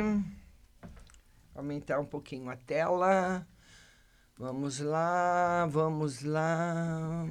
Aumentar 1.53 1.99
um 1.99 2.05
pouquinho 2.05 2.49
a 2.49 2.55
tela. 2.55 3.45
Vamos 4.37 4.79
lá, 4.79 5.65
vamos 5.67 6.23
lá. 6.23 7.25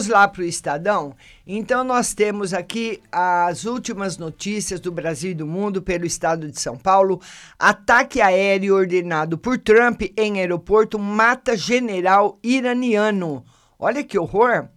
Vamos 0.00 0.14
lá 0.14 0.26
para 0.26 0.40
o 0.40 0.46
Estadão? 0.46 1.14
Então, 1.46 1.84
nós 1.84 2.14
temos 2.14 2.54
aqui 2.54 3.02
as 3.12 3.66
últimas 3.66 4.16
notícias 4.16 4.80
do 4.80 4.90
Brasil 4.90 5.32
e 5.32 5.34
do 5.34 5.46
mundo 5.46 5.82
pelo 5.82 6.06
estado 6.06 6.50
de 6.50 6.58
São 6.58 6.74
Paulo. 6.74 7.20
Ataque 7.58 8.18
aéreo 8.18 8.76
ordenado 8.76 9.36
por 9.36 9.58
Trump 9.58 10.00
em 10.16 10.40
aeroporto 10.40 10.98
mata 10.98 11.54
general 11.54 12.38
iraniano. 12.42 13.44
Olha 13.78 14.02
que 14.02 14.18
horror! 14.18 14.70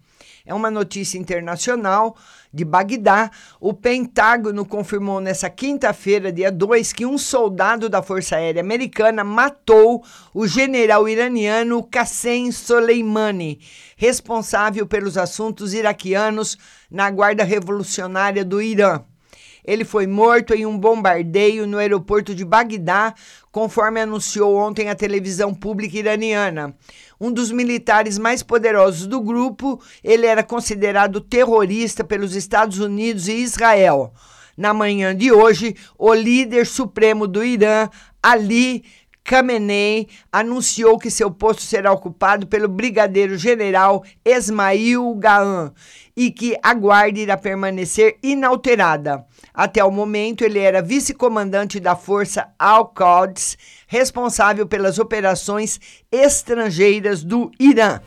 É 0.45 0.53
uma 0.53 0.69
notícia 0.69 1.17
internacional 1.17 2.17
de 2.54 2.63
Bagdá. 2.63 3.32
O 3.60 3.74
Pentágono 3.74 4.66
confirmou 4.66 5.20
nessa 5.20 5.50
quinta-feira, 5.50 6.32
dia 6.32 6.52
2, 6.52 6.94
que 6.94 7.06
um 7.06 7.18
soldado 7.18 7.89
da 7.89 8.04
Força 8.04 8.36
Aérea 8.36 8.62
Americana 8.62 9.24
matou 9.24 10.04
o 10.34 10.46
general 10.46 11.10
iraniano 11.10 11.84
Qassem 11.84 12.52
Soleimani, 12.52 13.60
responsável 13.98 14.86
pelos 14.86 15.18
assuntos 15.18 15.74
iraquianos 15.74 16.58
na 16.92 17.10
Guarda 17.10 17.44
Revolucionária 17.44 18.46
do 18.46 18.62
Irã. 18.62 19.04
Ele 19.65 19.86
foi 19.86 20.06
morto 20.06 20.54
em 20.54 20.65
um 20.65 20.78
bombardeio 20.78 21.65
no 21.65 21.78
aeroporto 21.78 22.36
de 22.36 22.43
Bagdá, 22.43 23.13
conforme 23.52 24.02
anunciou 24.02 24.56
ontem 24.56 24.89
a 24.89 24.95
televisão 24.95 25.54
pública 25.54 25.97
iraniana. 25.97 26.76
Um 27.19 27.32
dos 27.32 27.52
militares 27.52 28.17
mais 28.17 28.43
poderosos 28.43 29.08
do 29.08 29.21
grupo, 29.21 29.82
ele 30.04 30.26
era 30.26 30.43
considerado 30.43 31.21
terrorista 31.21 32.04
pelos 32.04 32.36
Estados 32.36 32.80
Unidos 32.80 33.28
e 33.28 33.34
Israel. 33.34 34.13
Na 34.58 34.73
manhã 34.73 35.15
de 35.15 35.32
hoje, 35.32 35.76
o 35.97 36.13
líder 36.13 36.67
supremo 36.67 37.28
do 37.28 37.43
Irã, 37.43 37.89
Ali 38.21 38.86
Khamenei 39.23 40.07
anunciou 40.31 40.97
que 40.99 41.09
seu 41.09 41.31
posto 41.31 41.62
será 41.62 41.91
ocupado 41.91 42.45
pelo 42.45 42.67
brigadeiro 42.67 43.38
general 43.38 44.03
Esmail 44.23 45.15
Gahan 45.15 45.73
e 46.15 46.29
que 46.29 46.57
a 46.62 46.73
guarda 46.73 47.19
irá 47.19 47.38
permanecer 47.38 48.17
inalterada. 48.21 49.25
Até 49.53 49.83
o 49.83 49.91
momento, 49.91 50.43
ele 50.43 50.59
era 50.59 50.81
vice-comandante 50.81 51.79
da 51.79 51.95
Força 51.95 52.49
Al-Quds, 52.59 53.57
responsável 53.88 54.67
pelas 54.67 54.99
operações 54.99 55.79
estrangeiras 56.12 57.23
do 57.23 57.51
Irã. 57.59 57.99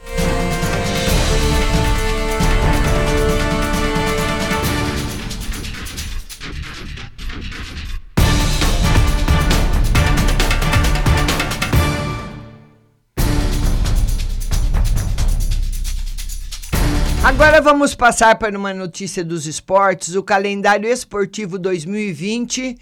Agora 17.26 17.60
vamos 17.60 17.92
passar 17.92 18.38
para 18.38 18.56
uma 18.56 18.72
notícia 18.72 19.24
dos 19.24 19.48
esportes. 19.48 20.14
O 20.14 20.22
calendário 20.22 20.88
esportivo 20.88 21.58
2020 21.58 22.78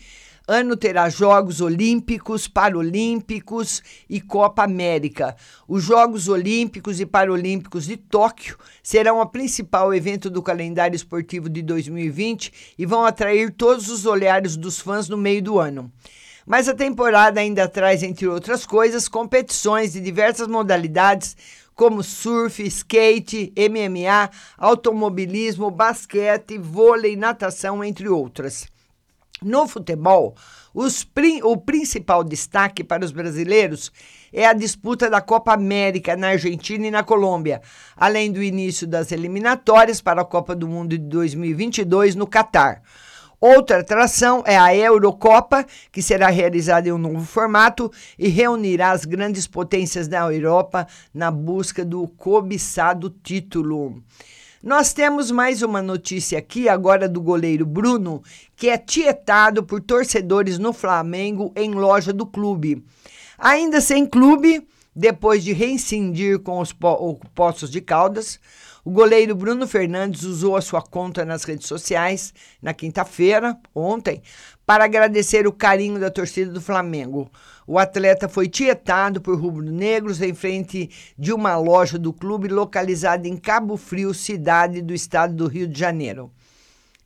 ano 0.47 0.77
terá 0.77 1.09
Jogos 1.09 1.63
Olímpicos, 1.63 2.47
Paralímpicos 2.47 3.83
e 4.07 4.21
Copa 4.21 4.63
América. 4.63 5.35
Os 5.67 5.83
Jogos 5.83 6.29
Olímpicos 6.29 7.01
e 7.01 7.07
Paralímpicos 7.07 7.87
de 7.87 7.97
Tóquio 7.97 8.59
serão 8.83 9.19
o 9.19 9.27
principal 9.27 9.95
evento 9.95 10.29
do 10.29 10.43
calendário 10.43 10.95
esportivo 10.95 11.49
de 11.49 11.63
2020 11.63 12.75
e 12.79 12.85
vão 12.85 13.07
atrair 13.07 13.51
todos 13.51 13.89
os 13.89 14.05
olhares 14.05 14.59
dos 14.59 14.79
fãs 14.79 15.09
no 15.09 15.17
meio 15.17 15.41
do 15.41 15.59
ano. 15.59 15.91
Mas 16.47 16.69
a 16.69 16.75
temporada 16.75 17.41
ainda 17.41 17.67
traz, 17.67 18.03
entre 18.03 18.29
outras 18.29 18.67
coisas, 18.67 19.09
competições 19.09 19.95
de 19.95 20.01
diversas 20.01 20.47
modalidades 20.47 21.35
como 21.75 22.03
surf, 22.03 22.63
skate, 22.67 23.53
MMA, 23.57 24.31
automobilismo, 24.57 25.71
basquete, 25.71 26.59
vôlei, 26.59 27.17
natação, 27.17 27.83
entre 27.83 28.09
outras. 28.09 28.67
No 29.43 29.67
futebol, 29.67 30.35
prim, 31.13 31.43
o 31.43 31.57
principal 31.57 32.25
destaque 32.25 32.83
para 32.83 33.05
os 33.05 33.13
brasileiros 33.13 33.93
é 34.33 34.47
a 34.47 34.53
disputa 34.53 35.11
da 35.11 35.21
Copa 35.21 35.53
América 35.53 36.17
na 36.17 36.29
Argentina 36.29 36.87
e 36.87 36.91
na 36.91 37.03
Colômbia, 37.03 37.61
além 37.97 38.33
do 38.33 38.43
início 38.43 38.87
das 38.87 39.13
eliminatórias 39.13 40.01
para 40.01 40.23
a 40.23 40.25
Copa 40.25 40.57
do 40.57 40.67
Mundo 40.67 40.97
de 40.97 41.05
2022 41.05 42.15
no 42.15 42.27
Catar. 42.27 42.83
Outra 43.47 43.81
atração 43.81 44.43
é 44.47 44.57
a 44.57 44.75
Eurocopa, 44.75 45.67
que 45.93 46.01
será 46.01 46.31
realizada 46.31 46.89
em 46.89 46.93
um 46.93 46.97
novo 46.97 47.27
formato 47.27 47.93
e 48.19 48.27
reunirá 48.27 48.91
as 48.91 49.05
grandes 49.05 49.47
potências 49.47 50.09
da 50.09 50.21
Europa 50.33 50.87
na 51.13 51.31
busca 51.31 51.85
do 51.85 52.09
cobiçado 52.09 53.11
título. 53.23 54.03
Nós 54.63 54.95
temos 54.95 55.31
mais 55.31 55.61
uma 55.61 55.83
notícia 55.83 56.39
aqui 56.39 56.71
agora 56.71 57.07
do 57.07 57.21
goleiro 57.21 57.67
Bruno, 57.67 58.23
que 58.57 58.71
é 58.71 58.79
tietado 58.79 59.63
por 59.63 59.83
torcedores 59.83 60.59
no 60.59 60.73
Flamengo 60.73 61.53
em 61.55 61.71
loja 61.73 62.15
do 62.15 62.25
clube. 62.25 62.83
Ainda 63.37 63.79
sem 63.83 64.07
clube, 64.07 64.67
depois 64.97 65.45
de 65.45 65.53
reincindir 65.53 66.39
com 66.39 66.61
os 66.61 66.75
Poços 67.35 67.71
de 67.71 67.83
Caldas, 67.83 68.41
o 68.85 68.91
goleiro 68.91 69.35
Bruno 69.35 69.67
Fernandes 69.67 70.25
usou 70.25 70.57
a 70.57 70.61
sua 70.61 70.83
conta 70.83 71.25
nas 71.25 71.45
redes 71.45 71.67
sociais 71.67 72.35
na 72.61 72.75
quinta-feira, 72.75 73.59
ontem, 73.75 74.21
para 74.67 74.85
agradecer 74.85 75.47
o 75.47 75.53
carinho 75.53 75.99
da 75.99 76.11
torcida 76.11 76.53
do 76.53 76.61
Flamengo. 76.61 77.31
O 77.67 77.79
atleta 77.79 78.29
foi 78.29 78.47
tietado 78.47 79.23
por 79.23 79.41
rubro-negros 79.41 80.21
em 80.21 80.35
frente 80.35 80.91
de 81.19 81.33
uma 81.33 81.57
loja 81.57 81.99
do 81.99 82.13
clube 82.13 82.49
localizada 82.49 83.27
em 83.27 83.39
Cabo 83.39 83.79
Frio, 83.79 84.13
cidade 84.13 84.83
do 84.83 84.93
estado 84.93 85.35
do 85.35 85.47
Rio 85.47 85.67
de 85.67 85.81
Janeiro. 85.81 86.31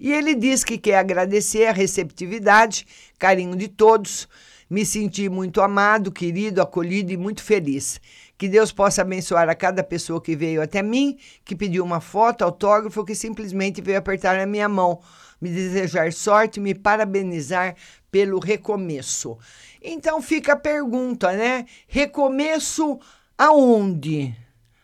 E 0.00 0.12
ele 0.12 0.34
diz 0.34 0.64
que 0.64 0.78
quer 0.78 0.98
agradecer 0.98 1.66
a 1.66 1.72
receptividade, 1.72 2.86
carinho 3.16 3.54
de 3.54 3.68
todos. 3.68 4.28
Me 4.68 4.84
senti 4.84 5.28
muito 5.28 5.60
amado, 5.60 6.12
querido, 6.12 6.60
acolhido 6.60 7.12
e 7.12 7.16
muito 7.16 7.42
feliz. 7.42 8.00
Que 8.38 8.48
Deus 8.48 8.70
possa 8.72 9.02
abençoar 9.02 9.48
a 9.48 9.54
cada 9.54 9.82
pessoa 9.82 10.20
que 10.20 10.36
veio 10.36 10.62
até 10.62 10.80
mim, 10.82 11.18
que 11.44 11.56
pediu 11.56 11.84
uma 11.84 12.00
foto, 12.00 12.42
autógrafo, 12.42 13.04
que 13.04 13.14
simplesmente 13.14 13.82
veio 13.82 13.98
apertar 13.98 14.38
a 14.38 14.46
minha 14.46 14.68
mão, 14.68 15.00
me 15.40 15.50
desejar 15.50 16.12
sorte, 16.12 16.60
me 16.60 16.74
parabenizar 16.74 17.74
pelo 18.10 18.38
recomeço. 18.38 19.36
Então 19.82 20.22
fica 20.22 20.52
a 20.52 20.56
pergunta, 20.56 21.32
né? 21.32 21.66
Recomeço 21.88 23.00
aonde? 23.36 24.34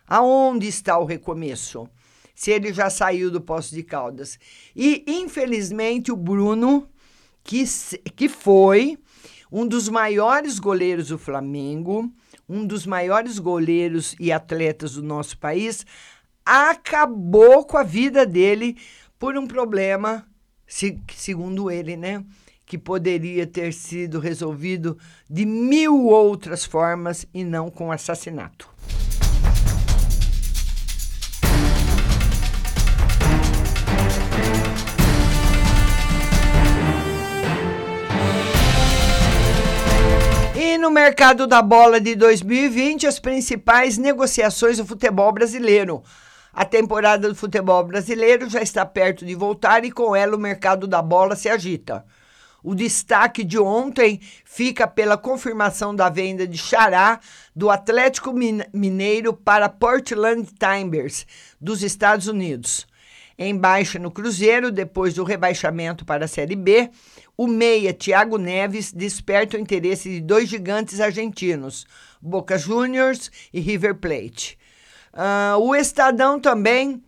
Aonde 0.06 0.66
está 0.66 0.98
o 0.98 1.04
recomeço? 1.04 1.88
se 2.34 2.50
ele 2.50 2.72
já 2.72 2.90
saiu 2.90 3.30
do 3.30 3.40
Poço 3.40 3.74
de 3.74 3.82
Caldas. 3.82 4.38
E, 4.74 5.04
infelizmente, 5.06 6.10
o 6.10 6.16
Bruno, 6.16 6.88
que, 7.42 7.64
que 8.16 8.28
foi 8.28 8.98
um 9.50 9.66
dos 9.66 9.88
maiores 9.88 10.58
goleiros 10.58 11.08
do 11.08 11.18
Flamengo, 11.18 12.12
um 12.48 12.66
dos 12.66 12.86
maiores 12.86 13.38
goleiros 13.38 14.14
e 14.20 14.30
atletas 14.32 14.94
do 14.94 15.02
nosso 15.02 15.38
país, 15.38 15.84
acabou 16.44 17.64
com 17.64 17.78
a 17.78 17.82
vida 17.82 18.26
dele 18.26 18.76
por 19.18 19.36
um 19.36 19.46
problema, 19.46 20.26
se- 20.66 21.00
segundo 21.14 21.70
ele, 21.70 21.96
né? 21.96 22.24
Que 22.66 22.76
poderia 22.78 23.46
ter 23.46 23.72
sido 23.72 24.18
resolvido 24.18 24.98
de 25.28 25.44
mil 25.46 26.06
outras 26.06 26.64
formas 26.64 27.26
e 27.32 27.44
não 27.44 27.70
com 27.70 27.92
assassinato. 27.92 28.73
Mercado 40.94 41.48
da 41.48 41.60
bola 41.60 42.00
de 42.00 42.14
2020, 42.14 43.04
as 43.08 43.18
principais 43.18 43.98
negociações 43.98 44.76
do 44.76 44.86
futebol 44.86 45.32
brasileiro. 45.32 46.04
A 46.52 46.64
temporada 46.64 47.28
do 47.28 47.34
futebol 47.34 47.82
brasileiro 47.82 48.48
já 48.48 48.62
está 48.62 48.86
perto 48.86 49.26
de 49.26 49.34
voltar 49.34 49.84
e 49.84 49.90
com 49.90 50.14
ela 50.14 50.36
o 50.36 50.38
mercado 50.38 50.86
da 50.86 51.02
bola 51.02 51.34
se 51.34 51.48
agita. 51.48 52.04
O 52.62 52.76
destaque 52.76 53.42
de 53.42 53.58
ontem 53.58 54.20
fica 54.44 54.86
pela 54.86 55.18
confirmação 55.18 55.92
da 55.92 56.08
venda 56.08 56.46
de 56.46 56.56
Xará 56.56 57.18
do 57.54 57.70
Atlético 57.70 58.32
Min- 58.32 58.62
Mineiro 58.72 59.34
para 59.34 59.68
Portland 59.68 60.48
Timbers, 60.58 61.26
dos 61.60 61.82
Estados 61.82 62.28
Unidos. 62.28 62.86
Em 63.36 63.56
baixa 63.56 63.98
no 63.98 64.12
Cruzeiro, 64.12 64.70
depois 64.70 65.12
do 65.12 65.24
rebaixamento 65.24 66.04
para 66.04 66.26
a 66.26 66.28
Série 66.28 66.54
B, 66.54 66.88
o 67.36 67.46
meia 67.46 67.92
Thiago 67.92 68.38
Neves 68.38 68.92
desperta 68.92 69.56
o 69.56 69.60
interesse 69.60 70.08
de 70.08 70.20
dois 70.20 70.48
gigantes 70.48 71.00
argentinos, 71.00 71.86
Boca 72.20 72.56
Juniors 72.56 73.30
e 73.52 73.60
River 73.60 73.96
Plate. 73.96 74.58
Ah, 75.12 75.56
o 75.58 75.74
Estadão 75.74 76.40
também 76.40 77.02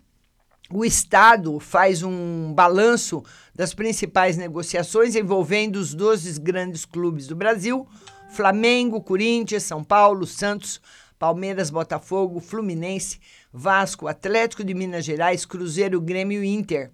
o 0.69 0.85
Estado 0.85 1.61
faz 1.61 2.03
um 2.03 2.53
balanço 2.53 3.23
das 3.55 3.73
principais 3.73 4.37
negociações 4.37 5.15
envolvendo 5.15 5.77
os 5.77 5.95
12 5.95 6.41
grandes 6.41 6.85
clubes 6.85 7.29
do 7.29 7.37
Brasil: 7.37 7.87
Flamengo, 8.31 9.01
Corinthians, 9.01 9.63
São 9.63 9.85
Paulo, 9.85 10.27
Santos, 10.27 10.81
Palmeiras, 11.19 11.71
Botafogo, 11.71 12.41
Fluminense, 12.41 13.21
Vasco, 13.53 14.09
Atlético 14.09 14.65
de 14.65 14.75
Minas 14.75 15.05
Gerais, 15.05 15.45
Cruzeiro, 15.45 16.01
Grêmio 16.01 16.43
e 16.43 16.49
Inter. 16.49 16.91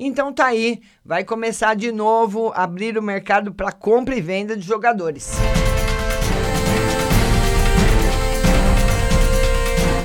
Então 0.00 0.32
tá 0.32 0.46
aí, 0.46 0.80
vai 1.04 1.24
começar 1.24 1.74
de 1.74 1.90
novo 1.90 2.52
a 2.54 2.62
abrir 2.62 2.96
o 2.96 3.02
mercado 3.02 3.52
para 3.52 3.72
compra 3.72 4.14
e 4.14 4.20
venda 4.20 4.56
de 4.56 4.64
jogadores. 4.64 5.32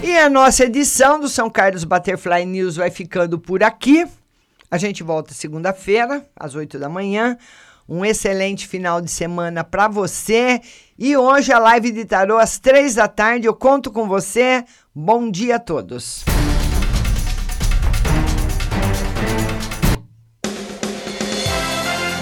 E 0.02 0.18
a 0.18 0.30
nossa 0.30 0.66
edição 0.66 1.20
do 1.20 1.30
São 1.30 1.50
Carlos 1.50 1.84
Butterfly 1.84 2.44
News 2.46 2.76
vai 2.76 2.90
ficando 2.90 3.38
por 3.38 3.64
aqui. 3.64 4.06
A 4.70 4.78
gente 4.80 5.04
volta 5.04 5.34
segunda-feira, 5.34 6.26
às 6.36 6.56
8 6.56 6.80
da 6.80 6.90
manhã. 6.90 7.38
Um 7.88 8.04
excelente 8.04 8.68
final 8.68 9.00
de 9.00 9.12
semana 9.12 9.64
para 9.64 9.88
você. 9.88 10.60
E 10.98 11.16
hoje 11.16 11.54
a 11.54 11.60
live 11.60 11.92
de 11.92 12.06
tarô 12.06 12.40
às 12.40 12.58
3 12.58 12.96
da 12.96 13.08
tarde. 13.08 13.46
Eu 13.46 13.54
conto 13.54 13.92
com 13.92 14.08
você. 14.08 14.66
Bom 14.96 15.30
dia 15.30 15.58
a 15.58 15.60
todos. 15.60 16.26